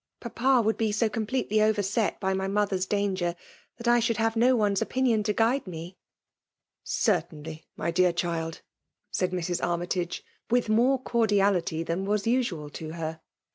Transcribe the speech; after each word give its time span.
Papa 0.19 0.63
would 0.65 0.77
be 0.77 0.91
so 0.91 1.07
completely 1.09 1.61
overset 1.61 2.19
by 2.19 2.33
my 2.33 2.47
mothers 2.47 2.87
danger, 2.87 3.35
that 3.77 3.87
I 3.87 3.99
should 3.99 4.17
have 4.17 4.35
no 4.35 4.55
one's 4.55 4.81
opinion 4.81 5.21
to 5.25 5.31
guide 5.31 5.67
me."" 5.67 5.95
Certainly, 6.83 7.67
my 7.77 7.91
dear 7.91 8.11
child," 8.11 8.61
said 9.11 9.29
Mrs. 9.29 9.63
Army 9.63 9.85
tage, 9.85 10.23
with 10.49 10.69
more 10.69 10.97
cordiality 10.99 11.83
than 11.83 12.05
was 12.05 12.25
usual 12.25 12.71
to 12.71 12.77
222 12.79 13.11
FSMAI£ 13.11 13.17
POtflKAUON. 13.19 13.19